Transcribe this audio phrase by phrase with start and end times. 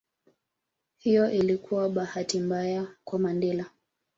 [0.97, 3.65] Hiyo ilikuwa bahati mbaya kwa Mandela